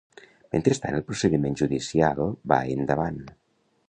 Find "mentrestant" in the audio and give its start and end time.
0.53-0.95